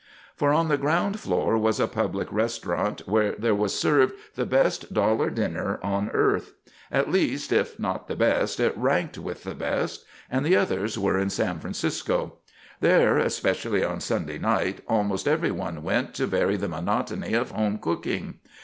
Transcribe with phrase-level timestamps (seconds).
[0.35, 4.91] For on the ground floor was a public restaurant where there was served the best
[4.91, 6.53] dollar dinner on earth.
[6.91, 11.19] At least, if not the best it ranked with the best, and the others were
[11.19, 12.37] in San, Francisco.
[12.79, 18.39] There, especially on Sunday night, almost everyone went to vary the monotony of home cooking.